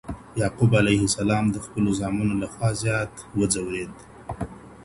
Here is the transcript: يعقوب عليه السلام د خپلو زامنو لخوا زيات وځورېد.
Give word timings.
يعقوب 0.41 0.71
عليه 0.81 1.01
السلام 1.09 1.45
د 1.53 1.57
خپلو 1.65 1.89
زامنو 1.99 2.33
لخوا 2.43 2.69
زيات 2.83 3.13
وځورېد. 3.37 3.93